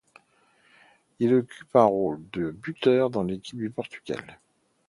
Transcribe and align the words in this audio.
Il 1.19 1.31
occupe 1.35 1.71
le 1.75 1.83
rôle 1.83 2.23
de 2.33 2.49
buteur 2.49 3.11
de 3.11 3.21
l'équipe 3.21 3.59
du 3.59 3.69
Portugal. 3.69 4.39